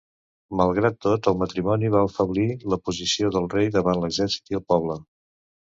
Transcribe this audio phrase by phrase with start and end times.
[0.61, 4.99] Malgrat tot, el matrimoni va afeblir la posició del rei davant l'exèrcit i el poble.